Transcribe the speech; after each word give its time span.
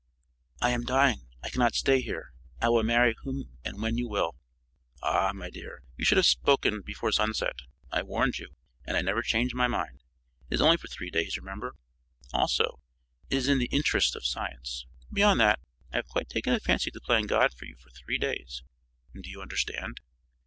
"I 0.63 0.71
am 0.71 0.83
dying; 0.83 1.27
I 1.43 1.49
cannot 1.49 1.75
stay 1.75 2.01
here; 2.01 2.33
I 2.59 2.69
will 2.69 2.81
marry 2.81 3.13
whom 3.21 3.55
and 3.63 3.83
when 3.83 3.99
you 3.99 4.09
will." 4.09 4.35
"Ah, 5.03 5.31
my 5.31 5.51
dear, 5.51 5.83
you 5.95 6.03
should 6.05 6.17
have 6.17 6.25
spoken 6.25 6.81
before 6.81 7.11
sunset. 7.11 7.59
I 7.91 8.01
warned 8.01 8.39
you, 8.39 8.55
and 8.83 8.97
I 8.97 9.01
never 9.03 9.21
change 9.21 9.53
my 9.53 9.67
mind. 9.67 10.01
It 10.49 10.55
is 10.55 10.61
only 10.61 10.77
for 10.77 10.87
three 10.87 11.11
days, 11.11 11.37
remember. 11.37 11.75
Also, 12.33 12.79
it 13.29 13.35
is 13.35 13.47
in 13.47 13.59
the 13.59 13.69
interest 13.71 14.15
of 14.15 14.25
science. 14.25 14.87
Beyond 15.13 15.39
that, 15.41 15.59
I 15.93 15.97
have 15.97 16.07
quite 16.07 16.29
taken 16.29 16.51
a 16.51 16.59
fancy 16.59 16.89
to 16.89 16.99
playing 16.99 17.27
God 17.27 17.53
for 17.53 17.65
you 17.65 17.75
for 17.77 17.91
three 17.91 18.17
days. 18.17 18.63
Do 19.13 19.29
you 19.29 19.39
understand?" 19.39 19.99